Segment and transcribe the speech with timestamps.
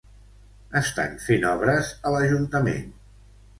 [0.79, 2.91] Estan fent obres a l'ajuntament